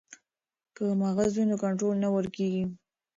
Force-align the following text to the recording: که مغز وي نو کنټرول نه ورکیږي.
که 0.75 0.83
مغز 1.01 1.31
وي 1.37 1.43
نو 1.49 1.55
کنټرول 1.63 1.95
نه 2.03 2.09
ورکیږي. 2.15 2.63